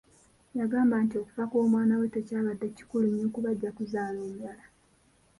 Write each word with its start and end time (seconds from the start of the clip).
Yabagamba 0.55 0.95
nti 1.05 1.15
okufa 1.21 1.43
kw'omwana 1.49 1.93
we 1.99 2.07
tekyabadde 2.15 2.67
kikulu 2.77 3.05
nnyo 3.09 3.27
kuba 3.33 3.49
ajja 3.53 3.69
kuzaala 3.77 4.19
omulala. 4.25 4.65